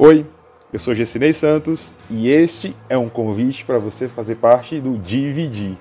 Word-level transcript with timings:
Oi, 0.00 0.24
eu 0.72 0.78
sou 0.78 0.94
Gessinei 0.94 1.32
Santos 1.32 1.92
e 2.08 2.28
este 2.28 2.72
é 2.88 2.96
um 2.96 3.08
convite 3.08 3.64
para 3.64 3.80
você 3.80 4.06
fazer 4.06 4.36
parte 4.36 4.80
do 4.80 4.96
Dividir. 4.96 5.76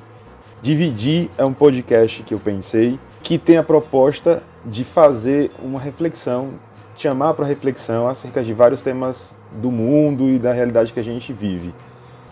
Dividir 0.60 1.30
é 1.38 1.46
um 1.46 1.54
podcast 1.54 2.24
que 2.24 2.34
eu 2.34 2.40
pensei 2.40 3.00
que 3.22 3.38
tem 3.38 3.58
a 3.58 3.64
proposta 3.64 4.42
de 4.66 4.84
fazer 4.84 5.52
uma 5.62 5.80
reflexão, 5.80 6.54
chamar 6.98 7.36
para 7.36 7.46
reflexão 7.46 8.08
acerca 8.08 8.44
de 8.44 8.56
vários 8.56 8.82
temas 8.82 9.36
do 9.52 9.70
mundo 9.70 10.28
e 10.28 10.40
da 10.40 10.52
realidade 10.52 10.92
que 10.92 11.00
a 11.00 11.04
gente 11.04 11.32
vive. 11.32 11.72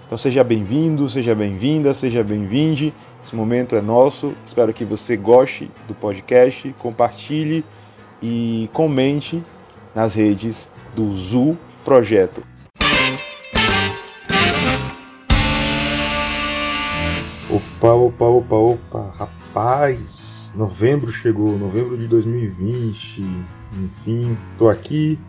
Então 0.07 0.17
seja 0.17 0.43
bem-vindo, 0.43 1.07
seja 1.07 1.35
bem-vinda, 1.35 1.93
seja 1.93 2.23
bem-vinde. 2.23 2.91
Esse 3.23 3.35
momento 3.35 3.75
é 3.75 3.81
nosso. 3.83 4.33
Espero 4.43 4.73
que 4.73 4.83
você 4.83 5.15
goste 5.15 5.69
do 5.87 5.93
podcast, 5.93 6.73
compartilhe 6.79 7.63
e 8.23 8.71
comente 8.73 9.43
nas 9.93 10.15
redes 10.15 10.67
do 10.95 11.13
ZU 11.13 11.55
Projeto. 11.85 12.41
Opa, 17.47 17.93
opa, 17.93 18.25
opa, 18.25 18.55
opa, 18.55 19.13
rapaz, 19.15 20.51
novembro 20.55 21.11
chegou, 21.11 21.55
novembro 21.59 21.95
de 21.95 22.07
2020, 22.07 23.23
enfim, 23.83 24.35
tô 24.57 24.67
aqui, 24.67 25.19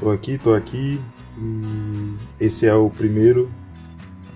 tô 0.00 0.10
aqui, 0.10 0.38
tô 0.38 0.54
aqui, 0.54 0.98
e 1.38 2.14
esse 2.40 2.64
é 2.64 2.74
o 2.74 2.88
primeiro 2.88 3.50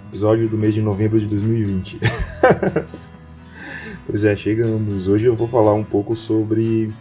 episódio 0.08 0.46
do 0.50 0.58
mês 0.58 0.74
de 0.74 0.82
novembro 0.82 1.18
de 1.18 1.26
2020. 1.26 1.98
pois 4.06 4.22
é, 4.22 4.36
chegamos. 4.36 5.08
Hoje 5.08 5.24
eu 5.24 5.34
vou 5.34 5.48
falar 5.48 5.72
um 5.72 5.82
pouco 5.82 6.14
sobre 6.14 6.92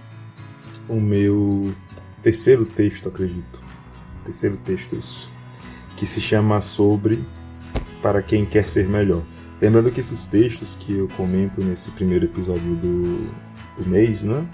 o 0.88 1.02
meu 1.02 1.74
terceiro 2.24 2.66
texto, 2.66 3.10
acredito. 3.10 3.63
Terceiro 4.26 4.58
texto, 4.58 4.96
isso. 4.96 5.30
Que 5.98 6.06
se 6.06 6.22
chama 6.22 6.62
Sobre 6.62 7.24
para 8.02 8.22
quem 8.22 8.46
quer 8.46 8.68
ser 8.68 8.88
melhor. 8.88 9.22
Lembrando 9.62 9.92
que 9.92 10.00
esses 10.00 10.26
textos 10.26 10.76
que 10.76 10.98
eu 10.98 11.08
comento 11.16 11.62
nesse 11.64 11.90
primeiro 11.92 12.26
episódio 12.26 12.76
do, 12.76 13.30
do 13.78 13.90
mês, 13.90 14.22
né? 14.22 14.46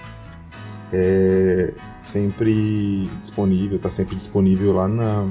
É 0.94 1.74
sempre 2.02 3.08
disponível, 3.20 3.78
está 3.78 3.92
sempre 3.92 4.16
disponível 4.16 4.74
lá 4.74 4.88
na, 4.88 5.28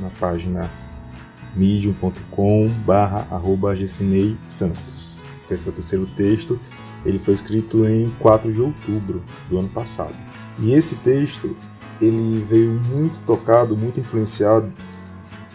na 0.00 0.10
página 0.18 0.70
medium.com 1.54 2.68
barra 2.84 3.26
arroba 3.30 3.74
Santos. 4.46 5.20
Esse 5.50 5.66
é 5.66 5.70
o 5.70 5.72
terceiro 5.72 6.06
texto. 6.16 6.60
Ele 7.04 7.18
foi 7.18 7.34
escrito 7.34 7.86
em 7.86 8.08
4 8.18 8.52
de 8.52 8.60
outubro 8.60 9.22
do 9.48 9.58
ano 9.58 9.68
passado. 9.68 10.14
E 10.58 10.72
esse 10.72 10.96
texto 10.96 11.56
ele 12.00 12.44
veio 12.48 12.72
muito 12.72 13.18
tocado, 13.26 13.76
muito 13.76 14.00
influenciado 14.00 14.72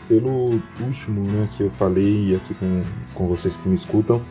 pelo 0.07 0.61
último 0.81 1.21
né, 1.21 1.47
que 1.55 1.63
eu 1.63 1.71
falei 1.71 2.35
aqui 2.35 2.53
com, 2.53 2.81
com 3.13 3.27
vocês 3.27 3.55
que 3.55 3.67
me 3.67 3.75
escutam, 3.75 4.21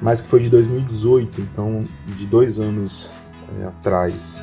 mas 0.00 0.22
que 0.22 0.28
foi 0.28 0.40
de 0.40 0.48
2018, 0.48 1.40
então 1.40 1.80
de 2.16 2.26
dois 2.26 2.58
anos 2.58 3.12
é, 3.60 3.66
atrás. 3.66 4.40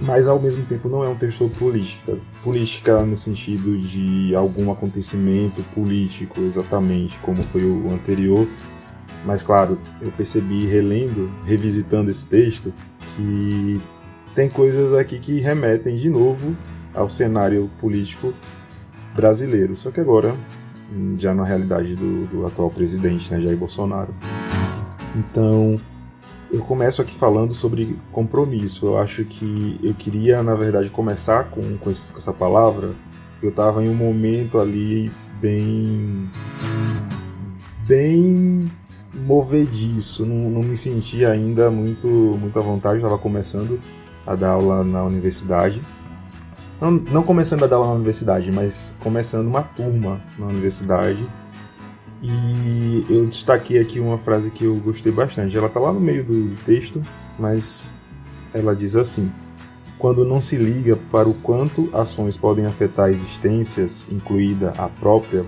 Mas 0.00 0.28
ao 0.28 0.38
mesmo 0.38 0.64
tempo 0.64 0.88
não 0.88 1.02
é 1.02 1.08
um 1.08 1.16
texto 1.16 1.50
política. 1.58 2.16
Política 2.44 3.02
no 3.02 3.16
sentido 3.16 3.76
de 3.76 4.34
algum 4.34 4.70
acontecimento 4.70 5.62
político, 5.74 6.40
exatamente 6.40 7.18
como 7.18 7.42
foi 7.42 7.64
o 7.64 7.90
anterior. 7.90 8.46
Mas 9.24 9.42
claro, 9.42 9.76
eu 10.00 10.12
percebi 10.12 10.66
relendo, 10.66 11.28
revisitando 11.44 12.10
esse 12.10 12.24
texto, 12.24 12.72
que 13.16 13.80
tem 14.38 14.48
coisas 14.48 14.94
aqui 14.94 15.18
que 15.18 15.40
remetem 15.40 15.96
de 15.96 16.08
novo 16.08 16.54
ao 16.94 17.10
cenário 17.10 17.68
político 17.80 18.32
brasileiro, 19.12 19.74
só 19.74 19.90
que 19.90 19.98
agora 19.98 20.32
já 21.18 21.34
na 21.34 21.42
realidade 21.42 21.96
do, 21.96 22.24
do 22.26 22.46
atual 22.46 22.70
presidente, 22.70 23.32
né, 23.32 23.40
Jair 23.40 23.56
Bolsonaro. 23.56 24.14
Então, 25.16 25.74
eu 26.52 26.60
começo 26.60 27.02
aqui 27.02 27.16
falando 27.16 27.52
sobre 27.52 27.96
compromisso. 28.12 28.86
Eu 28.86 28.98
acho 28.98 29.24
que 29.24 29.76
eu 29.82 29.92
queria, 29.94 30.40
na 30.40 30.54
verdade, 30.54 30.88
começar 30.88 31.50
com, 31.50 31.76
com 31.76 31.90
essa 31.90 32.32
palavra. 32.32 32.92
Eu 33.42 33.48
estava 33.48 33.82
em 33.82 33.88
um 33.88 33.94
momento 33.94 34.60
ali 34.60 35.10
bem. 35.40 36.30
bem 37.88 38.70
movediço. 39.14 40.24
Não, 40.24 40.48
não 40.48 40.62
me 40.62 40.76
sentia 40.76 41.30
ainda 41.30 41.72
muito, 41.72 42.06
muito 42.06 42.56
à 42.56 42.62
vontade, 42.62 42.98
estava 42.98 43.18
começando 43.18 43.80
a 44.26 44.34
dar 44.34 44.50
aula 44.50 44.84
na 44.84 45.04
universidade. 45.04 45.82
Não, 46.80 46.90
não 46.90 47.22
começando 47.22 47.64
a 47.64 47.66
dar 47.66 47.76
aula 47.76 47.88
na 47.88 47.94
universidade, 47.94 48.52
mas 48.52 48.94
começando 49.00 49.46
uma 49.46 49.62
turma 49.62 50.20
na 50.38 50.46
universidade. 50.46 51.24
E 52.22 53.06
eu 53.08 53.26
destaquei 53.26 53.78
aqui 53.80 54.00
uma 54.00 54.18
frase 54.18 54.50
que 54.50 54.64
eu 54.64 54.74
gostei 54.76 55.12
bastante. 55.12 55.56
Ela 55.56 55.66
está 55.68 55.78
lá 55.80 55.92
no 55.92 56.00
meio 56.00 56.24
do 56.24 56.56
texto, 56.64 57.02
mas 57.38 57.92
ela 58.52 58.74
diz 58.74 58.96
assim: 58.96 59.30
Quando 59.98 60.24
não 60.24 60.40
se 60.40 60.56
liga 60.56 60.96
para 61.10 61.28
o 61.28 61.34
quanto 61.34 61.88
ações 61.92 62.36
podem 62.36 62.66
afetar 62.66 63.10
existências, 63.10 64.06
incluída 64.10 64.72
a 64.76 64.88
própria, 64.88 65.44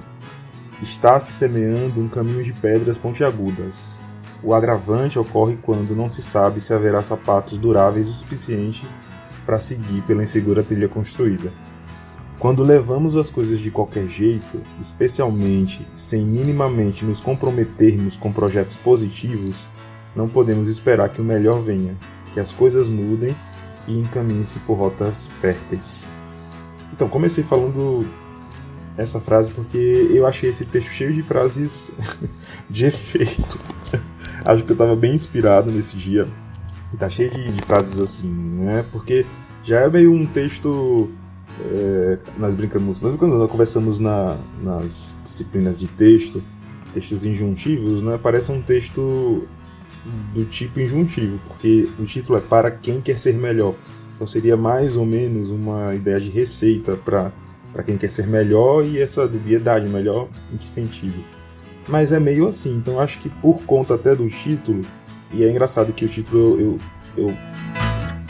está 0.83 1.19
se 1.19 1.33
semeando 1.33 2.01
um 2.01 2.09
caminho 2.09 2.43
de 2.43 2.53
pedras 2.53 2.97
pontiagudas, 2.97 4.00
o 4.43 4.55
agravante 4.55 5.19
ocorre 5.19 5.57
quando 5.63 5.95
não 5.95 6.09
se 6.09 6.23
sabe 6.23 6.61
se 6.61 6.73
haverá 6.73 7.03
sapatos 7.03 7.59
duráveis 7.59 8.09
o 8.09 8.13
suficiente 8.13 8.87
para 9.45 9.61
seguir 9.61 10.03
pela 10.03 10.23
insegura 10.23 10.63
trilha 10.63 10.89
construída. 10.89 11.53
Quando 12.39 12.63
levamos 12.63 13.17
as 13.17 13.29
coisas 13.29 13.61
de 13.61 13.71
qualquer 13.71 14.07
jeito, 14.09 14.63
especialmente 14.81 15.87
sem 15.95 16.25
minimamente 16.25 17.05
nos 17.05 17.21
comprometermos 17.21 18.17
com 18.17 18.33
projetos 18.33 18.77
positivos, 18.77 19.67
não 20.17 20.27
podemos 20.27 20.69
esperar 20.69 21.11
que 21.11 21.21
o 21.21 21.25
melhor 21.25 21.61
venha, 21.61 21.95
que 22.33 22.41
as 22.41 22.51
coisas 22.51 22.89
mudem 22.89 23.37
e 23.87 24.01
encaminhem-se 24.01 24.59
por 24.61 24.79
rotas 24.79 25.27
férteis. 25.41 26.05
Então, 26.93 27.09
comecei 27.09 27.45
falando 27.45 28.07
essa 28.97 29.21
frase 29.21 29.51
porque 29.51 30.09
eu 30.11 30.27
achei 30.27 30.51
esse 30.51 30.65
texto 30.65 30.89
cheio 30.89 31.13
de 31.13 31.23
frases 31.23 31.93
de 32.71 32.87
efeito. 32.87 33.59
Acho 34.51 34.65
que 34.65 34.73
eu 34.73 34.75
estava 34.75 34.97
bem 34.97 35.15
inspirado 35.15 35.71
nesse 35.71 35.97
dia. 35.97 36.27
E 36.93 36.97
tá 36.97 37.09
cheio 37.09 37.31
de, 37.31 37.53
de, 37.53 37.63
frases 37.63 38.01
assim, 38.01 38.27
né? 38.27 38.85
Porque 38.91 39.25
já 39.63 39.83
é 39.83 39.89
meio 39.89 40.13
um 40.13 40.27
texto. 40.27 41.09
É, 41.73 42.19
nós 42.37 42.53
brincamos, 42.53 43.01
nós, 43.01 43.17
quando 43.17 43.39
nós 43.39 43.49
conversamos 43.49 44.01
na, 44.01 44.37
nas 44.61 45.17
disciplinas 45.23 45.79
de 45.79 45.87
texto, 45.87 46.43
textos 46.93 47.25
injuntivos, 47.25 48.03
né? 48.03 48.19
Parece 48.21 48.51
um 48.51 48.61
texto 48.61 49.47
do 50.35 50.45
tipo 50.47 50.81
injuntivo, 50.81 51.39
porque 51.47 51.89
o 52.01 52.05
título 52.05 52.37
é 52.37 52.41
Para 52.41 52.73
quem 52.73 53.01
quer 53.01 53.21
ser 53.21 53.35
melhor. 53.35 53.77
Então 54.17 54.27
seria 54.27 54.57
mais 54.57 54.97
ou 54.97 55.07
menos 55.07 55.51
uma 55.51 55.95
ideia 55.95 56.21
de 56.21 56.29
receita 56.29 56.97
para 56.97 57.83
quem 57.87 57.97
quer 57.97 58.11
ser 58.11 58.27
melhor 58.27 58.85
e 58.85 59.01
essa 59.01 59.29
dubiedade, 59.29 59.89
melhor 59.89 60.27
em 60.53 60.57
que 60.57 60.67
sentido? 60.67 61.40
Mas 61.91 62.13
é 62.13 62.21
meio 62.21 62.47
assim, 62.47 62.77
então 62.77 63.01
acho 63.01 63.19
que 63.19 63.29
por 63.29 63.61
conta 63.65 63.97
até 63.97 64.15
do 64.15 64.29
título, 64.29 64.83
e 65.33 65.45
é 65.45 65.51
engraçado 65.51 65.93
que 65.93 66.05
o 66.05 66.09
título 66.09 66.61
eu, 66.61 66.77
eu, 67.17 67.37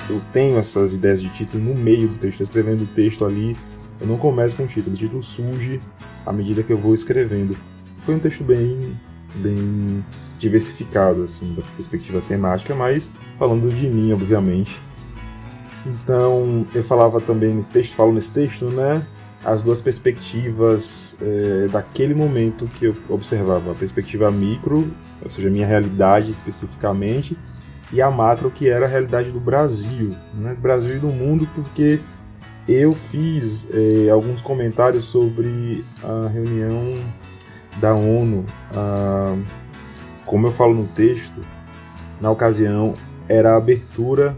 eu 0.09 0.21
tenho 0.33 0.59
essas 0.59 0.95
ideias 0.95 1.21
de 1.21 1.29
título 1.29 1.63
no 1.63 1.75
meio 1.75 2.09
do 2.09 2.19
texto, 2.19 2.43
escrevendo 2.43 2.85
o 2.85 2.87
texto 2.87 3.25
ali, 3.25 3.55
eu 4.01 4.07
não 4.07 4.17
começo 4.17 4.57
com 4.57 4.63
o 4.63 4.67
título, 4.67 4.97
o 4.97 4.99
título 4.99 5.23
surge 5.23 5.79
à 6.25 6.33
medida 6.33 6.63
que 6.63 6.73
eu 6.73 6.79
vou 6.79 6.95
escrevendo. 6.95 7.55
Foi 8.07 8.15
um 8.15 8.19
texto 8.19 8.43
bem, 8.43 8.97
bem 9.37 10.03
diversificado, 10.39 11.23
assim, 11.23 11.55
da 11.55 11.63
perspectiva 11.77 12.23
temática, 12.23 12.75
mas 12.75 13.11
falando 13.39 13.69
de 13.69 13.87
mim, 13.87 14.11
obviamente. 14.13 14.81
Então, 15.87 16.65
eu 16.75 16.83
falava 16.83 17.21
também 17.21 17.55
nesse 17.55 17.75
texto, 17.75 17.95
falo 17.95 18.13
nesse 18.13 18.33
texto, 18.33 18.67
né, 18.71 19.05
as 19.45 19.63
duas 19.63 19.81
perspectivas 19.81 21.17
é, 21.21 21.69
daquele 21.69 22.15
momento 22.15 22.67
que 22.67 22.87
eu 22.87 22.97
observava, 23.09 23.73
a 23.73 23.75
perspectiva 23.75 24.31
micro, 24.31 24.91
ou 25.23 25.31
seja, 25.31 25.49
minha 25.49 25.67
realidade 25.67 26.31
especificamente, 26.31 27.37
e 27.93 28.01
a 28.01 28.11
macro, 28.11 28.51
que 28.51 28.69
era 28.69 28.87
a 28.87 28.89
realidade 28.89 29.31
do 29.31 29.41
Brasil, 29.41 30.15
né? 30.35 30.55
do 30.55 30.61
Brasil 30.61 30.97
e 30.97 30.99
do 30.99 31.09
mundo, 31.09 31.49
porque 31.55 32.01
eu 32.69 32.95
fiz 32.95 33.67
é, 33.73 34.11
alguns 34.11 34.43
comentários 34.43 35.07
sobre 35.07 35.85
a 36.05 36.29
reunião 36.29 36.95
da 37.81 37.95
ONU, 37.95 38.45
a, 38.75 39.37
como 40.27 40.47
eu 40.47 40.53
falo 40.53 40.75
no 40.75 40.87
texto, 40.89 41.41
na 42.21 42.31
ocasião 42.31 42.95
era 43.29 43.55
a 43.55 43.57
abertura 43.57 44.37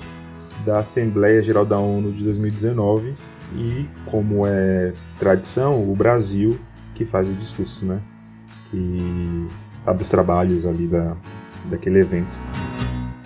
da 0.64 0.78
Assembleia 0.78 1.43
Geral 1.43 1.66
da 1.66 1.78
ONU 1.78 2.12
de 2.12 2.22
2019 2.22 3.14
e, 3.56 3.87
como 4.06 4.46
é 4.46 4.93
tradição, 5.19 5.90
o 5.90 5.94
Brasil 5.94 6.58
que 6.94 7.04
faz 7.04 7.28
o 7.28 7.32
discurso, 7.32 7.84
né? 7.84 8.00
Que 8.70 9.46
abre 9.87 10.02
os 10.02 10.08
trabalhos 10.08 10.66
ali 10.66 10.87
da, 10.87 11.16
daquele 11.70 12.00
evento. 12.00 12.34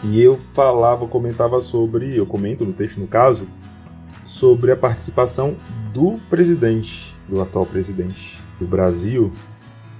E 0.04 0.20
eu 0.20 0.38
falava, 0.54 1.06
comentava 1.06 1.60
sobre, 1.60 2.16
eu 2.16 2.26
comento 2.26 2.64
no 2.64 2.72
texto 2.72 2.98
no 2.98 3.06
caso, 3.06 3.46
sobre 4.26 4.70
a 4.70 4.76
participação 4.76 5.56
do 5.92 6.18
presidente, 6.30 7.14
do 7.28 7.40
atual 7.40 7.66
presidente 7.66 8.38
do 8.60 8.66
Brasil, 8.66 9.32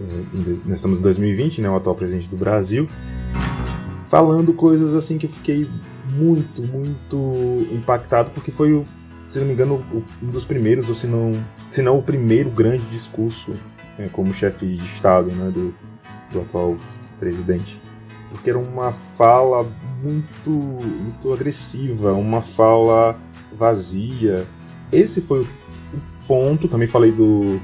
é, 0.01 0.05
nós 0.67 0.77
estamos 0.77 0.99
em 0.99 1.03
2020, 1.03 1.63
né, 1.63 1.71
o 1.71 1.77
atual 1.77 1.95
presidente 1.95 2.29
do 2.29 2.37
Brasil, 2.37 2.87
falando 4.09 4.53
coisas 4.53 4.95
assim 4.95 5.17
que 5.19 5.27
eu 5.27 5.31
fiquei 5.31 5.67
muito, 6.13 6.63
muito 6.63 7.67
impactado, 7.73 8.31
porque 8.31 8.51
foi, 8.51 8.85
se 9.29 9.39
não 9.39 9.47
me 9.47 9.53
engano, 9.53 9.85
um 10.23 10.31
dos 10.31 10.45
primeiros, 10.45 10.89
ou 10.89 10.95
se 10.95 11.07
não, 11.07 11.33
se 11.71 11.83
não 11.83 11.99
o 11.99 12.03
primeiro 12.03 12.51
grande 12.51 12.85
discurso 12.87 13.53
né, 13.99 14.09
como 14.13 14.33
chefe 14.33 14.67
de 14.67 14.85
Estado 14.85 15.31
né, 15.33 15.51
do, 15.51 15.75
do 16.33 16.41
atual 16.41 16.77
presidente. 17.19 17.79
Porque 18.31 18.51
era 18.51 18.59
uma 18.59 18.93
fala 18.93 19.67
muito, 20.03 20.51
muito 20.51 21.33
agressiva, 21.33 22.13
uma 22.13 22.43
fala 22.43 23.17
vazia. 23.53 24.47
Esse 24.93 25.21
foi 25.21 25.41
o 25.41 25.49
ponto, 26.27 26.69
também 26.69 26.87
falei 26.87 27.13
do, 27.13 27.61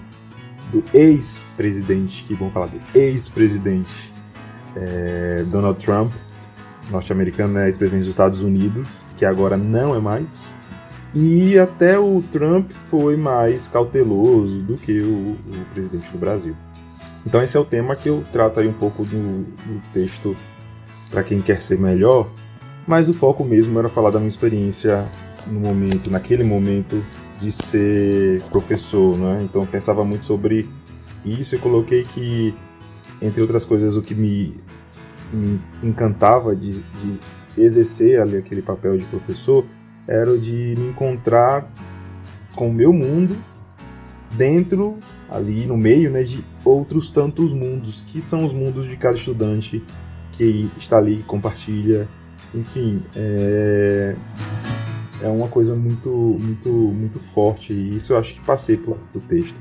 do 0.73 0.83
ex-presidente, 0.95 2.25
que 2.25 2.35
vamos 2.35 2.55
falar 2.55 2.67
do 2.67 2.81
ex-presidente 2.95 4.13
é, 4.77 5.45
Donald 5.49 5.85
Trump, 5.85 6.11
norte-americano, 6.91 7.55
né, 7.55 7.67
ex-presidente 7.67 8.05
dos 8.05 8.11
Estados 8.11 8.41
Unidos, 8.41 9.05
que 9.17 9.25
agora 9.25 9.57
não 9.57 9.95
é 9.95 10.01
mais. 10.01 10.55
E 11.15 11.59
até 11.59 11.99
o 11.99 12.23
Trump 12.33 12.71
foi 12.91 13.17
mais 13.17 13.69
cauteloso 13.69 14.61
do 14.61 14.79
que 14.79 15.01
o, 15.01 15.33
o 15.33 15.65
presidente 15.75 16.09
do 16.11 16.19
Brasil. 16.19 16.57
Então 17.27 17.43
esse 17.43 17.57
é 17.57 17.61
o 17.61 17.65
tema 17.65 17.95
que 17.95 18.09
eu 18.09 18.25
trato 18.33 18.61
aí 18.61 18.67
um 18.67 18.73
pouco 18.73 19.05
no, 19.05 19.41
no 19.41 19.81
texto 19.93 20.35
para 21.11 21.23
quem 21.23 21.41
quer 21.41 21.61
ser 21.61 21.79
melhor, 21.79 22.27
mas 22.87 23.09
o 23.09 23.15
foco 23.15 23.45
mesmo 23.45 23.79
era 23.79 23.89
falar 23.89 24.11
da 24.11 24.19
minha 24.19 24.29
experiência 24.29 25.07
no 25.47 25.61
momento, 25.61 26.11
naquele 26.11 26.43
momento 26.43 27.05
de 27.39 27.53
ser 27.53 28.41
professor, 28.45 29.17
né? 29.19 29.41
Então 29.43 29.63
eu 29.63 29.69
pensava 29.69 30.05
muito 30.05 30.25
sobre 30.25 30.67
isso 31.25 31.55
e 31.55 31.59
coloquei 31.59 32.05
que 32.05 32.55
entre 33.21 33.41
outras 33.43 33.65
coisas 33.65 33.97
o 33.97 34.03
que 34.03 34.15
me 34.15 34.57
me 35.33 35.59
encantava 35.83 36.55
de, 36.55 36.73
de 36.73 37.21
exercer 37.57 38.21
ali 38.21 38.37
aquele 38.37 38.61
papel 38.61 38.99
de 38.99 39.05
professor 39.05 39.65
era 40.07 40.31
o 40.31 40.39
de 40.39 40.75
me 40.77 40.89
encontrar 40.89 41.67
com 42.55 42.69
o 42.69 42.73
meu 42.73 42.93
mundo 42.93 43.37
dentro, 44.33 44.99
ali 45.31 45.67
no 45.67 45.77
meio, 45.77 46.11
né, 46.11 46.23
de 46.23 46.45
outros 46.65 47.11
tantos 47.11 47.53
mundos, 47.53 48.03
que 48.07 48.21
são 48.21 48.45
os 48.45 48.53
mundos 48.53 48.89
de 48.89 48.97
cada 48.97 49.17
estudante 49.17 49.83
que 50.33 50.71
está 50.79 50.99
ali, 50.99 51.23
compartilha, 51.27 52.09
enfim, 52.55 53.03
é, 53.15 54.15
é 55.23 55.29
uma 55.29 55.49
coisa 55.49 55.75
muito, 55.75 56.09
muito, 56.41 56.69
muito 56.69 57.19
forte 57.19 57.73
e 57.73 57.97
isso 57.97 58.13
eu 58.13 58.19
acho 58.19 58.35
que 58.35 58.41
passei 58.41 58.77
pelo 58.77 58.97
texto. 59.29 59.55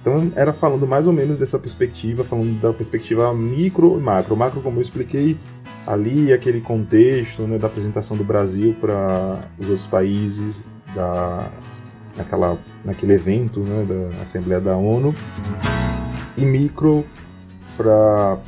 Então 0.00 0.32
era 0.34 0.52
falando 0.52 0.86
mais 0.86 1.06
ou 1.06 1.12
menos 1.12 1.38
dessa 1.38 1.58
perspectiva, 1.58 2.24
falando 2.24 2.60
da 2.60 2.72
perspectiva 2.72 3.32
micro 3.32 3.98
e 3.98 4.02
macro. 4.02 4.36
Macro, 4.36 4.60
como 4.60 4.78
eu 4.78 4.82
expliquei 4.82 5.36
ali, 5.86 6.32
aquele 6.32 6.60
contexto 6.60 7.42
né, 7.42 7.58
da 7.58 7.66
apresentação 7.66 8.16
do 8.16 8.24
Brasil 8.24 8.76
para 8.80 9.38
os 9.58 9.68
outros 9.68 9.86
países, 9.86 10.60
da, 10.94 11.50
naquela, 12.16 12.58
naquele 12.84 13.14
evento 13.14 13.60
né, 13.60 13.84
da 13.84 14.22
Assembleia 14.22 14.60
da 14.60 14.76
ONU. 14.76 15.14
E 16.36 16.44
micro 16.44 17.04
para 17.76 18.38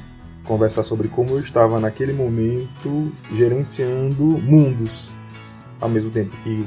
conversar 0.44 0.82
sobre 0.82 1.08
como 1.08 1.30
eu 1.30 1.40
estava 1.40 1.80
naquele 1.80 2.12
momento 2.12 3.12
gerenciando 3.34 4.22
mundos, 4.24 5.10
ao 5.80 5.88
mesmo 5.88 6.10
tempo 6.10 6.30
que 6.42 6.64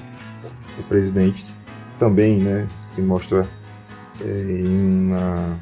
o 0.80 0.84
presidente 0.84 1.46
também 2.00 2.38
né, 2.38 2.68
se 2.90 3.02
mostra 3.02 3.48
é, 4.22 4.26
em 4.26 5.08
uma 5.08 5.58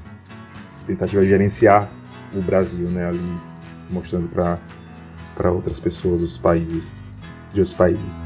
tentativa 0.87 1.21
de 1.21 1.29
gerenciar 1.29 1.89
o 2.33 2.41
Brasil, 2.41 2.87
né, 2.89 3.07
ali 3.07 3.35
mostrando 3.89 4.27
para 4.29 4.59
outras 5.43 5.79
pessoas, 5.79 6.23
os 6.23 6.37
países, 6.37 6.91
de 7.53 7.59
outros 7.59 7.75
países. 7.75 8.25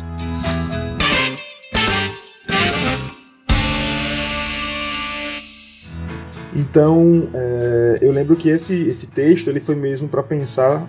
Então, 6.56 7.28
é, 7.34 8.00
eu 8.02 8.12
lembro 8.12 8.36
que 8.36 8.50
esse, 8.50 8.74
esse 8.88 9.08
texto 9.08 9.50
ele 9.50 9.60
foi 9.60 9.76
mesmo 9.76 10.08
para 10.08 10.22
pensar 10.22 10.88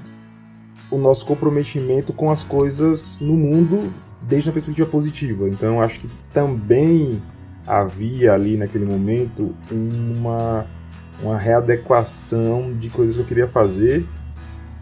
o 0.91 0.99
nosso 0.99 1.25
comprometimento 1.25 2.13
com 2.13 2.31
as 2.31 2.43
coisas 2.43 3.19
no 3.21 3.35
mundo 3.35 3.93
desde 4.21 4.49
uma 4.49 4.53
perspectiva 4.53 4.89
positiva. 4.89 5.49
Então, 5.49 5.81
acho 5.81 6.01
que 6.01 6.09
também 6.33 7.23
havia 7.67 8.33
ali 8.33 8.57
naquele 8.57 8.85
momento 8.85 9.55
uma, 9.71 10.67
uma 11.23 11.39
readequação 11.39 12.73
de 12.73 12.91
coisas 12.91 13.15
que 13.15 13.23
eu 13.23 13.27
queria 13.27 13.47
fazer, 13.47 14.05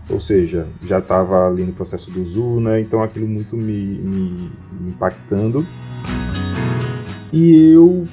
ou 0.08 0.20
seja, 0.20 0.66
já 0.84 0.98
estava 0.98 1.48
ali 1.48 1.64
no 1.64 1.72
processo 1.72 2.10
do 2.10 2.24
ZU, 2.24 2.60
né? 2.60 2.80
Então 2.80 3.02
aquilo 3.02 3.26
muito 3.26 3.56
me, 3.56 3.98
me, 3.98 4.50
me 4.80 4.90
impactando. 4.90 5.66
E 7.32 7.72
eu 7.72 8.06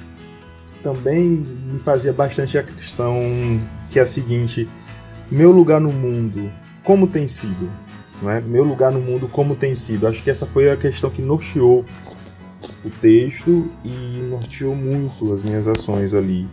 também 0.83 1.43
me 1.71 1.79
fazia 1.79 2.11
bastante 2.11 2.57
a 2.57 2.63
questão 2.63 3.15
que 3.89 3.99
é 3.99 4.01
a 4.01 4.07
seguinte: 4.07 4.67
meu 5.31 5.51
lugar 5.51 5.79
no 5.79 5.91
mundo, 5.91 6.51
como 6.83 7.07
tem 7.07 7.27
sido? 7.27 7.71
Né? 8.21 8.41
Meu 8.45 8.63
lugar 8.63 8.91
no 8.91 8.99
mundo, 8.99 9.27
como 9.27 9.55
tem 9.55 9.73
sido? 9.73 10.07
Acho 10.07 10.23
que 10.23 10.29
essa 10.29 10.45
foi 10.45 10.69
a 10.69 10.77
questão 10.77 11.09
que 11.09 11.21
norteou 11.21 11.85
o 12.83 12.89
texto 13.01 13.65
e 13.83 14.27
norteou 14.29 14.75
muito 14.75 15.33
as 15.33 15.41
minhas 15.41 15.67
ações 15.67 16.13
ali 16.13 16.45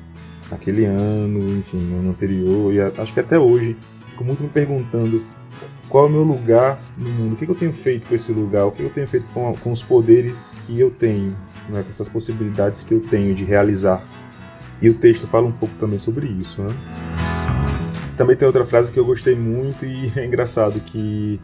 naquele 0.50 0.85
ano, 0.85 1.39
enfim, 1.59 1.79
no 1.79 2.00
ano 2.00 2.11
anterior, 2.11 2.73
e 2.73 2.81
acho 2.81 3.15
que 3.15 3.21
até 3.21 3.39
hoje 3.39 3.77
fico 4.12 4.25
muito 4.25 4.43
me 4.43 4.49
perguntando 4.49 5.23
qual 5.88 6.06
é 6.06 6.09
o 6.09 6.11
meu 6.11 6.23
lugar 6.23 6.79
no 6.97 7.11
mundo, 7.11 7.35
o 7.35 7.37
que, 7.37 7.49
eu 7.49 7.55
tenho 7.55 7.73
feito 7.73 8.06
com 8.06 8.14
esse 8.14 8.32
lugar, 8.32 8.64
o 8.64 8.73
que 8.73 8.82
eu 8.82 8.91
tenho 8.91 9.06
feito 9.06 9.26
com, 9.35 9.53
com 9.56 9.73
os 9.73 9.82
poderes 9.82 10.55
que 10.67 10.79
eu 10.79 10.91
tenho, 10.91 11.37
né, 11.69 11.82
com 11.82 11.91
essas 11.91 12.09
possibilidades 12.09 12.82
que 12.82 12.94
eu 12.94 13.00
tenho 13.00 13.35
de 13.35 13.44
realizar. 13.44 14.03
E 14.81 14.88
o 14.88 14.94
texto 14.94 15.26
fala 15.26 15.47
um 15.47 15.53
pouco 15.53 15.75
também 15.79 15.99
sobre 15.99 16.26
isso. 16.26 16.63
Né? 16.63 16.75
Também 18.17 18.36
tem 18.36 18.46
outra 18.46 18.65
frase 18.65 18.91
que 18.91 18.98
eu 18.98 19.05
gostei 19.05 19.34
muito 19.34 19.84
e 19.84 20.13
é 20.17 20.25
engraçado 20.25 20.81
que 20.81 21.39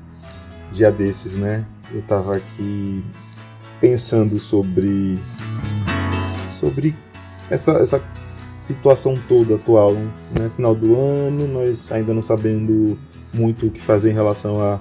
dia 0.72 0.90
desses, 0.90 1.34
né? 1.34 1.64
Eu 1.92 2.02
tava 2.02 2.36
aqui 2.36 3.04
pensando 3.80 4.38
sobre 4.38 5.18
sobre 6.58 6.94
essa, 7.50 7.72
essa 7.78 8.02
situação 8.68 9.18
toda 9.28 9.54
atual, 9.54 9.94
né? 9.94 10.50
Final 10.54 10.74
do 10.74 10.94
ano, 10.94 11.48
nós 11.48 11.90
ainda 11.90 12.12
não 12.12 12.22
sabendo 12.22 12.98
muito 13.32 13.66
o 13.66 13.70
que 13.70 13.80
fazer 13.80 14.10
em 14.10 14.14
relação 14.14 14.60
a, 14.60 14.80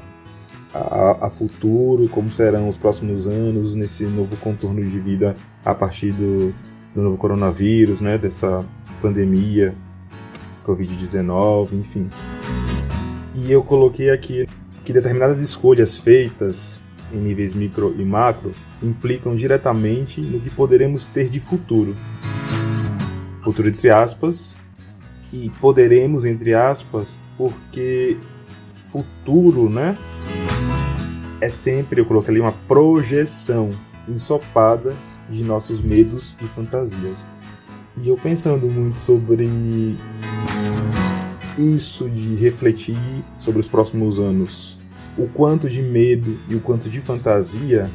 a, 0.73 1.27
a, 1.27 1.29
futuro, 1.29 2.07
como 2.09 2.29
serão 2.29 2.67
os 2.67 2.77
próximos 2.77 3.27
anos 3.27 3.75
nesse 3.75 4.03
novo 4.03 4.35
contorno 4.37 4.83
de 4.83 4.99
vida 4.99 5.35
a 5.63 5.73
partir 5.73 6.11
do, 6.11 6.53
do 6.93 7.01
novo 7.01 7.17
coronavírus, 7.17 8.01
né? 8.01 8.17
Dessa 8.17 8.65
pandemia, 9.01 9.73
Covid-19, 10.65 11.73
enfim. 11.73 12.09
E 13.35 13.51
eu 13.51 13.63
coloquei 13.63 14.09
aqui 14.09 14.47
que 14.83 14.91
determinadas 14.91 15.39
escolhas 15.39 15.95
feitas 15.95 16.81
em 17.13 17.17
níveis 17.17 17.53
micro 17.53 17.95
e 17.97 18.03
macro 18.03 18.51
implicam 18.83 19.35
diretamente 19.35 20.19
no 20.19 20.39
que 20.41 20.49
poderemos 20.49 21.07
ter 21.07 21.29
de 21.29 21.39
futuro. 21.39 21.95
Futuro 23.47 23.69
entre 23.69 23.89
aspas, 23.89 24.57
e 25.31 25.49
poderemos 25.61 26.25
entre 26.25 26.53
aspas, 26.53 27.07
porque 27.37 28.17
futuro, 28.91 29.69
né? 29.69 29.97
É 31.39 31.47
sempre, 31.47 32.01
eu 32.01 32.05
coloquei 32.05 32.31
ali 32.31 32.41
uma 32.41 32.51
projeção 32.67 33.69
ensopada 34.05 34.93
de 35.29 35.45
nossos 35.45 35.79
medos 35.79 36.35
e 36.41 36.45
fantasias. 36.45 37.23
E 37.95 38.09
eu 38.09 38.17
pensando 38.17 38.67
muito 38.67 38.99
sobre 38.99 39.95
isso 41.57 42.09
de 42.09 42.35
refletir 42.35 42.99
sobre 43.39 43.61
os 43.61 43.67
próximos 43.69 44.19
anos 44.19 44.77
o 45.17 45.25
quanto 45.25 45.69
de 45.69 45.81
medo 45.81 46.37
e 46.49 46.55
o 46.55 46.59
quanto 46.59 46.89
de 46.89 46.99
fantasia 46.99 47.89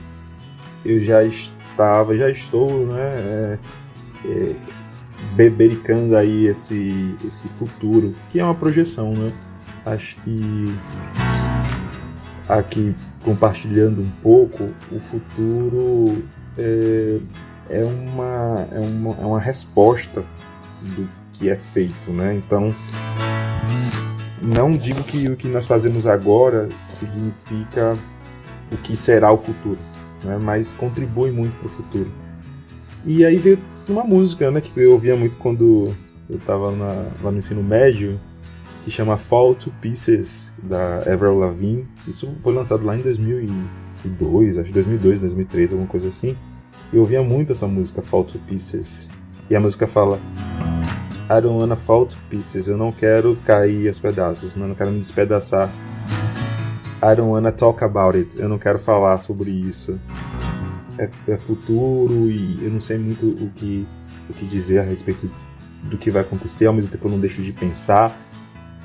eu 0.83 0.99
já 1.05 1.23
estava, 1.23 2.17
já 2.17 2.31
estou, 2.31 2.87
né, 2.87 3.03
é, 3.03 3.59
é, 4.25 4.57
bebericando 5.35 6.17
aí 6.17 6.47
esse, 6.47 7.15
esse 7.25 7.49
futuro, 7.49 8.15
que 8.31 8.41
é 8.41 8.45
uma 8.45 8.55
projeção, 8.55 9.13
né? 9.13 9.33
Acho 9.85 10.17
que 10.17 10.75
aqui 12.49 12.95
compartilhando 13.25 14.03
um 14.03 14.11
pouco, 14.23 14.65
o 14.91 15.01
futuro 15.01 16.23
é, 16.59 17.19
é, 17.71 17.85
uma, 17.85 18.67
é, 18.73 18.81
uma, 18.81 19.15
é 19.15 19.25
uma 19.25 19.41
resposta 19.41 20.25
do 20.83 21.09
que 21.33 21.49
é 21.49 21.57
feito, 21.57 22.11
né? 22.11 22.35
Então, 22.35 22.75
não 24.43 24.77
digo 24.77 25.03
que 25.05 25.29
o 25.29 25.37
que 25.37 25.49
nós 25.49 25.67
fazemos 25.67 26.07
agora 26.07 26.69
significa 26.89 27.97
o 28.71 28.77
que 28.77 28.97
será 28.97 29.31
o 29.33 29.39
futuro, 29.39 29.79
né? 30.25 30.37
mas 30.41 30.73
contribui 30.73 31.31
muito 31.31 31.57
para 31.59 31.69
o 31.69 31.71
futuro. 31.71 32.11
E 33.05 33.25
aí 33.25 33.37
veio 33.37 33.59
uma 33.89 34.05
música, 34.05 34.51
né, 34.51 34.61
que 34.61 34.79
eu 34.79 34.93
ouvia 34.93 35.17
muito 35.17 35.37
quando 35.39 35.95
eu 36.29 36.39
tava 36.41 36.71
na, 36.73 37.07
lá 37.23 37.31
no 37.31 37.39
ensino 37.39 37.63
médio, 37.63 38.19
que 38.85 38.91
chama 38.91 39.17
Fall 39.17 39.55
to 39.55 39.73
Pieces, 39.81 40.53
da 40.63 40.99
Avril 40.99 41.39
Lavigne. 41.39 41.87
Isso 42.07 42.29
foi 42.43 42.55
lançado 42.55 42.85
lá 42.85 42.97
em 42.97 43.03
2002, 43.03 44.59
acho 44.59 44.69
que 44.69 44.75
2002, 44.75 45.21
2003, 45.21 45.73
alguma 45.73 45.89
coisa 45.89 46.09
assim. 46.09 46.37
Eu 46.93 47.01
ouvia 47.01 47.23
muito 47.23 47.53
essa 47.53 47.67
música, 47.67 48.03
Fall 48.03 48.25
to 48.25 48.39
Pieces. 48.47 49.09
E 49.49 49.57
a 49.57 49.61
música 49.61 49.87
fala: 49.87 50.19
I 51.31 51.41
don't 51.41 51.59
wanna 51.59 51.77
fall 51.77 52.07
to 52.07 52.17
pieces. 52.29 52.69
Eu 52.69 52.77
não 52.77 52.93
quero 52.93 53.37
cair 53.47 53.89
aos 53.89 53.99
pedaços, 53.99 54.57
não 54.57 54.75
quero 54.75 54.91
me 54.91 54.99
despedaçar. 54.99 55.71
I 57.03 57.17
don't 57.17 57.31
wanna 57.31 57.51
talk 57.51 57.83
about 57.83 58.17
it. 58.17 58.39
Eu 58.39 58.49
não 58.49 58.59
quero 58.59 58.79
falar 58.79 59.19
sobre 59.19 59.51
isso. 59.51 59.99
É, 60.99 61.09
é 61.29 61.37
futuro 61.37 62.31
e 62.31 62.65
eu 62.65 62.71
não 62.71 62.81
sei 62.81 62.99
muito 62.99 63.27
o 63.27 63.51
que, 63.57 63.87
o 64.29 64.33
que 64.35 64.47
dizer 64.47 64.81
a 64.81 64.83
respeito 64.83 65.31
do 65.85 65.97
que 65.97 66.11
vai 66.11 66.23
acontecer. 66.23 66.67
Ao 66.67 66.75
mesmo 66.75 66.91
tempo, 66.91 67.07
eu 67.07 67.11
não 67.11 67.21
deixo 67.21 67.43
de 67.43 67.53
pensar. 67.53 68.15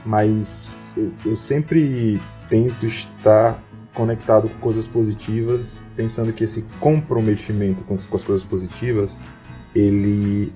Mas 0.05 0.77
eu, 0.95 1.11
eu 1.25 1.37
sempre 1.37 2.19
tento 2.49 2.85
estar 2.85 3.61
conectado 3.93 4.47
com 4.47 4.59
coisas 4.59 4.85
positivas, 4.85 5.81
pensando 5.95 6.31
que 6.31 6.43
esse 6.43 6.63
comprometimento 6.79 7.83
com, 7.83 7.97
com 7.97 8.15
as 8.15 8.23
coisas 8.23 8.43
positivas, 8.43 9.17
ele 9.75 10.51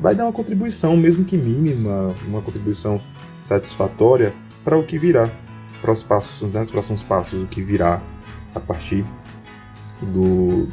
vai 0.00 0.16
dar 0.16 0.24
uma 0.24 0.32
contribuição, 0.32 0.96
mesmo 0.96 1.24
que 1.24 1.38
mínima, 1.38 2.12
uma 2.26 2.42
contribuição 2.42 3.00
satisfatória 3.44 4.32
para 4.64 4.76
o 4.76 4.82
que 4.82 4.98
virá, 4.98 5.30
para 5.80 5.92
os 5.92 6.02
passos, 6.02 6.52
né, 6.52 6.62
os 6.62 6.70
próximos 6.72 7.02
passos, 7.02 7.40
o 7.44 7.46
que 7.46 7.62
virá 7.62 8.02
a 8.52 8.60
partir 8.60 9.04
do, 10.06 10.68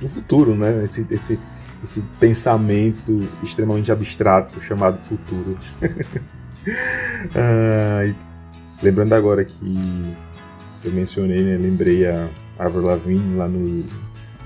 do 0.00 0.08
futuro, 0.08 0.56
né? 0.56 0.84
Esse, 0.84 1.06
esse, 1.10 1.38
esse 1.84 2.00
pensamento 2.18 3.28
extremamente 3.42 3.90
abstrato 3.90 4.62
chamado 4.62 4.98
futuro. 4.98 5.58
ah, 7.34 8.12
lembrando 8.82 9.14
agora 9.14 9.44
que 9.44 10.16
eu 10.84 10.92
mencionei, 10.92 11.42
né, 11.42 11.56
lembrei 11.56 12.06
a 12.06 12.28
Avril 12.58 12.82
Lavigne 12.82 13.36
lá 13.36 13.48
no, 13.48 13.84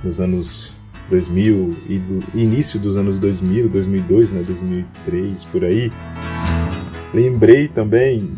nos 0.05 0.21
anos 0.21 0.73
2000 1.11 1.75
e 1.89 1.99
do 1.99 2.39
início 2.39 2.79
dos 2.81 2.97
anos 2.97 3.19
2000, 3.19 3.69
2002, 3.69 4.31
né, 4.33 4.43
2003, 4.43 5.45
por 5.45 5.65
aí. 5.65 5.93
Lembrei 7.15 7.69
também 7.69 8.37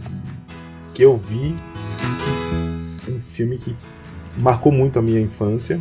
que 0.95 1.03
eu 1.03 1.17
vi 1.17 1.55
um 3.09 3.21
filme 3.33 3.57
que 3.59 3.75
marcou 4.37 4.71
muito 4.71 4.99
a 4.99 5.03
minha 5.03 5.21
infância, 5.21 5.81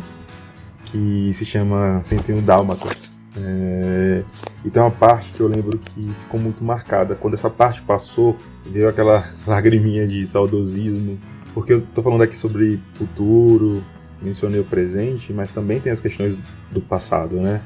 que 0.86 1.32
se 1.34 1.44
chama 1.44 2.00
101 2.02 2.42
Dálmatas. 2.42 3.10
É... 3.36 4.22
E 4.64 4.70
tem 4.70 4.82
uma 4.82 4.90
parte 4.90 5.30
que 5.30 5.40
eu 5.40 5.46
lembro 5.46 5.78
que 5.78 6.10
ficou 6.20 6.40
muito 6.40 6.64
marcada. 6.64 7.14
Quando 7.14 7.34
essa 7.34 7.48
parte 7.48 7.82
passou, 7.82 8.36
veio 8.66 8.88
aquela 8.88 9.24
lagriminha 9.46 10.06
de 10.06 10.26
saudosismo. 10.26 11.18
Porque 11.54 11.72
eu 11.72 11.80
tô 11.80 12.02
falando 12.02 12.22
aqui 12.22 12.36
sobre 12.36 12.80
futuro, 12.94 13.82
mencionei 14.20 14.60
o 14.60 14.64
presente, 14.64 15.32
mas 15.32 15.52
também 15.52 15.80
tem 15.80 15.92
as 15.92 16.00
questões 16.00 16.38
do 16.70 16.80
passado, 16.80 17.36
né? 17.36 17.60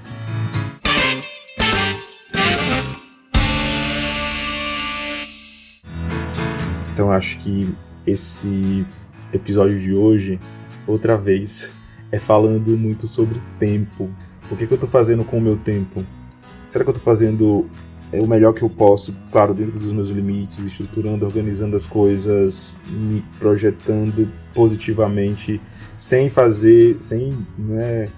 Então 6.92 7.10
acho 7.10 7.38
que 7.38 7.68
esse 8.06 8.84
episódio 9.32 9.80
de 9.80 9.94
hoje, 9.94 10.38
outra 10.86 11.16
vez, 11.16 11.70
é 12.10 12.18
falando 12.18 12.76
muito 12.76 13.06
sobre 13.06 13.40
tempo. 13.58 14.08
O 14.50 14.56
que, 14.56 14.66
que 14.66 14.72
eu 14.72 14.76
estou 14.76 14.88
fazendo 14.88 15.24
com 15.24 15.38
o 15.38 15.40
meu 15.40 15.56
tempo? 15.56 16.04
Será 16.68 16.84
que 16.84 16.90
eu 16.90 16.94
estou 16.94 17.04
fazendo 17.04 17.66
é, 18.12 18.20
o 18.20 18.26
melhor 18.26 18.52
que 18.52 18.62
eu 18.62 18.68
posso, 18.68 19.14
claro, 19.30 19.54
dentro 19.54 19.78
dos 19.78 19.92
meus 19.92 20.10
limites, 20.10 20.58
estruturando, 20.58 21.24
organizando 21.24 21.74
as 21.74 21.86
coisas, 21.86 22.76
me 22.90 23.24
projetando 23.38 24.28
positivamente 24.54 25.60
sem 25.96 26.28
fazer, 26.28 26.96
sem 27.00 27.30
né, 27.56 28.08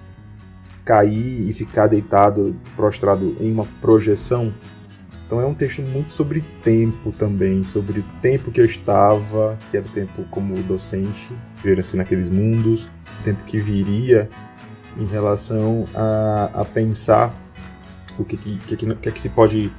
cair 0.83 1.49
e 1.49 1.53
ficar 1.53 1.87
deitado, 1.87 2.55
prostrado 2.75 3.37
em 3.39 3.51
uma 3.51 3.65
projeção. 3.79 4.53
Então 5.25 5.41
é 5.41 5.45
um 5.45 5.53
texto 5.53 5.81
muito 5.81 6.13
sobre 6.13 6.43
tempo 6.61 7.11
também, 7.11 7.63
sobre 7.63 7.99
o 7.99 8.03
tempo 8.21 8.51
que 8.51 8.61
eu 8.61 8.65
estava, 8.65 9.57
que 9.71 9.77
era 9.77 9.85
o 9.85 9.89
tempo 9.89 10.23
como 10.29 10.55
docente, 10.63 11.27
ver 11.63 11.79
assim 11.79 11.97
naqueles 11.97 12.29
mundos, 12.29 12.85
o 13.19 13.23
tempo 13.23 13.43
que 13.45 13.57
viria 13.57 14.29
em 14.97 15.05
relação 15.05 15.83
a, 15.95 16.51
a 16.53 16.65
pensar 16.65 17.33
o 18.19 18.23
que, 18.23 18.37
que, 18.37 18.57
que, 18.75 18.95
que, 18.95 19.11
que 19.11 19.19
se 19.19 19.29
pode 19.29 19.71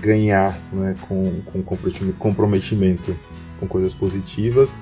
ganhar 0.00 0.56
né, 0.72 0.94
com, 1.08 1.40
com 1.46 1.62
comprometimento 2.18 3.16
com 3.58 3.66
coisas 3.66 3.92
positivas 3.92 4.72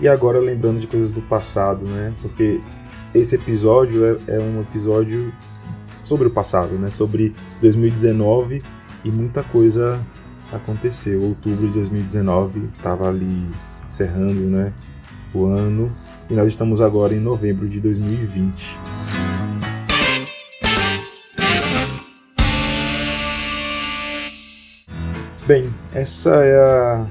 e 0.00 0.08
agora 0.08 0.38
lembrando 0.38 0.80
de 0.80 0.86
coisas 0.86 1.10
do 1.10 1.20
passado, 1.22 1.84
né? 1.86 2.12
Porque 2.22 2.60
esse 3.14 3.34
episódio 3.34 4.04
é, 4.04 4.36
é 4.36 4.38
um 4.38 4.60
episódio 4.60 5.32
sobre 6.04 6.28
o 6.28 6.30
passado, 6.30 6.74
né? 6.74 6.88
Sobre 6.90 7.34
2019 7.60 8.62
e 9.04 9.10
muita 9.10 9.42
coisa 9.42 10.00
aconteceu. 10.52 11.22
Outubro 11.22 11.66
de 11.66 11.74
2019 11.74 12.70
estava 12.74 13.08
ali 13.08 13.46
encerrando, 13.86 14.42
né? 14.42 14.72
O 15.34 15.46
ano 15.46 15.94
e 16.30 16.34
nós 16.34 16.48
estamos 16.48 16.80
agora 16.80 17.14
em 17.14 17.20
novembro 17.20 17.68
de 17.68 17.80
2020. 17.80 18.78
Bem, 25.46 25.70
essa 25.94 26.30
é 26.44 26.56
a 26.60 27.06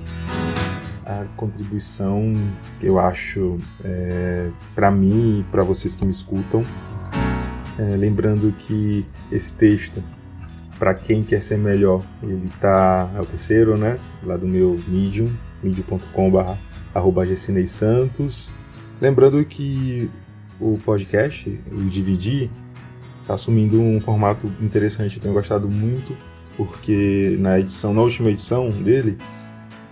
a 1.07 1.25
contribuição 1.37 2.35
que 2.79 2.85
eu 2.85 2.99
acho 2.99 3.57
é, 3.83 4.49
para 4.75 4.91
mim 4.91 5.39
e 5.39 5.43
para 5.45 5.63
vocês 5.63 5.95
que 5.95 6.03
me 6.03 6.11
escutam. 6.11 6.61
É, 7.79 7.95
lembrando 7.95 8.51
que 8.51 9.05
esse 9.31 9.53
texto, 9.53 10.03
para 10.79 10.93
quem 10.93 11.23
quer 11.23 11.41
ser 11.41 11.57
melhor, 11.57 12.03
ele 12.21 12.49
tá 12.61 13.09
é 13.15 13.19
o 13.19 13.25
terceiro, 13.25 13.77
né? 13.77 13.99
Lá 14.23 14.37
do 14.37 14.47
meu 14.47 14.79
Medium, 14.87 15.31
medium.com/arroba 15.63 17.23
Santos. 17.67 18.49
Lembrando 19.01 19.43
que 19.45 20.09
o 20.59 20.77
podcast, 20.83 21.49
o 21.71 21.83
Dividir, 21.85 22.49
está 23.21 23.33
assumindo 23.33 23.79
um 23.79 23.99
formato 23.99 24.47
interessante. 24.61 25.17
Eu 25.17 25.21
tenho 25.21 25.33
gostado 25.33 25.67
muito, 25.67 26.15
porque 26.55 27.37
na 27.39 27.59
edição, 27.59 27.93
na 27.93 28.01
última 28.01 28.29
edição 28.29 28.69
dele, 28.69 29.17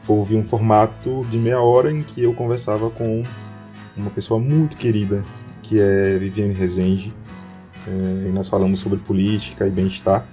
houve 0.08 0.36
um 0.36 0.44
formato 0.44 1.26
de 1.30 1.38
meia 1.38 1.60
hora 1.60 1.92
em 1.92 2.02
que 2.02 2.24
eu 2.24 2.34
conversava 2.34 2.90
com 2.90 3.24
uma 3.98 4.10
pessoa 4.10 4.40
muito 4.40 4.76
querida, 4.78 5.24
que 5.62 5.80
é 5.80 6.18
Viviane 6.18 6.54
Rezende, 6.54 7.14
é, 7.88 8.28
e 8.30 8.32
nós 8.32 8.48
falamos 8.48 8.80
sobre 8.80 9.00
política 9.00 9.68
e 9.68 9.72
bem-estar. 9.72 10.26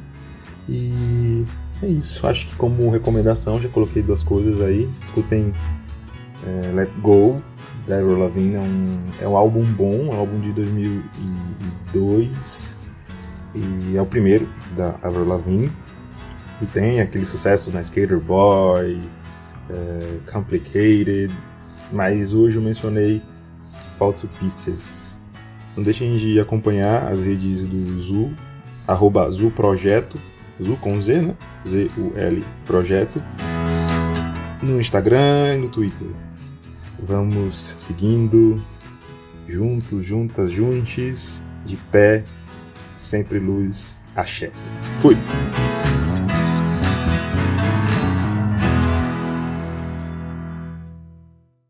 E 0.69 1.45
é 1.83 1.87
isso, 1.87 2.27
acho 2.27 2.47
que 2.47 2.57
como 2.57 2.91
recomendação 2.91 3.61
já 3.61 3.69
coloquei 3.69 4.03
duas 4.03 4.23
coisas 4.23 4.61
aí. 4.61 4.89
Escutem 5.03 5.55
é, 6.47 6.73
Let 6.73 6.91
Go, 7.01 7.43
da 7.87 7.99
Avril 7.99 8.19
Lavigne, 8.19 8.55
é 8.55 8.61
um, 8.61 8.99
é 9.21 9.29
um 9.29 9.37
álbum 9.37 9.65
bom, 9.65 10.13
é 10.13 10.15
um 10.15 10.19
álbum 10.19 10.39
de 10.39 10.53
2002 10.53 12.75
e 13.55 13.97
é 13.97 14.03
o 14.03 14.07
primeiro 14.07 14.49
da 14.77 14.95
Avril 15.03 15.27
Lavigne. 15.27 15.71
E 16.61 16.67
tem 16.67 17.01
aqueles 17.01 17.29
sucessos 17.29 17.73
na 17.73 17.81
né? 17.81 17.83
Skater 17.83 18.21
Boy, 18.21 18.99
é, 19.69 20.19
Complicated, 20.31 21.35
mas 21.91 22.33
hoje 22.33 22.57
eu 22.57 22.63
mencionei 22.63 23.21
Fall 23.99 24.13
to 24.13 24.29
Pieces. 24.39 25.19
Não 25.77 25.83
deixem 25.83 26.17
de 26.17 26.39
acompanhar 26.39 27.11
as 27.11 27.19
redes 27.21 27.67
do 27.67 28.01
Zu, 28.01 28.31
arroba 28.87 29.29
Projeto, 29.57 30.17
Zu 30.63 30.77
com 30.77 31.01
Z, 31.01 31.23
né? 31.23 31.35
Z-U-L 31.67 32.45
Projeto, 32.65 33.23
no 34.63 34.81
Instagram 34.81 35.57
e 35.57 35.59
no 35.59 35.69
Twitter. 35.69 36.09
Vamos 37.01 37.57
seguindo, 37.79 38.63
juntos, 39.49 40.07
juntas, 40.07 40.51
juntes, 40.51 41.43
de 41.67 41.77
pé, 41.91 42.23
sempre 42.97 43.39
luz, 43.39 43.97
axé. 44.15 44.53
Fui! 45.01 45.17